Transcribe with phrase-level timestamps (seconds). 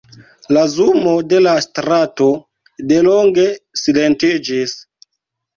[0.55, 2.27] La zumo de la strato
[2.93, 3.47] delonge
[3.83, 4.75] silentiĝis.